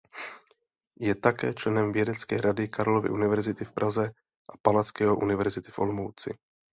[0.99, 4.09] Je také členem vědecké rady Karlovy University v Praze
[4.49, 6.33] a Palackého University v Olomouci.